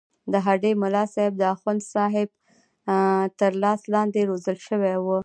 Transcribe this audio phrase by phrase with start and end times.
[0.31, 2.29] د هډې ملاصاحب د اخوندصاحب
[3.39, 5.17] تر لاس لاندې روزل شوی وو.